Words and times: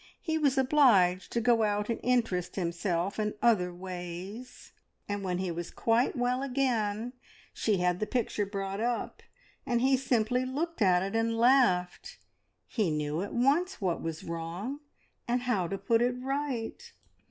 He 0.19 0.39
was 0.39 0.57
obliged 0.57 1.31
to 1.33 1.39
go 1.39 1.61
out 1.61 1.87
and 1.87 1.99
interest 2.01 2.55
himself 2.55 3.19
in 3.19 3.35
other 3.39 3.71
ways, 3.71 4.71
and 5.07 5.23
when 5.23 5.37
he 5.37 5.51
was 5.51 5.69
quite 5.69 6.15
well 6.15 6.41
again 6.41 7.13
she 7.53 7.77
had 7.77 7.99
the 7.99 8.07
picture 8.07 8.47
brought 8.47 8.79
up, 8.79 9.21
and 9.63 9.79
he 9.79 9.95
simply 9.95 10.43
looked 10.43 10.81
at 10.81 11.03
it 11.03 11.15
and 11.15 11.37
laughed. 11.37 12.17
He 12.65 12.89
knew 12.89 13.21
at 13.21 13.31
once 13.35 13.79
what 13.79 14.01
was 14.01 14.23
wrong, 14.23 14.79
and 15.27 15.43
how 15.43 15.67
to 15.67 15.77
put 15.77 16.01
it 16.01 16.15
right." 16.17 16.93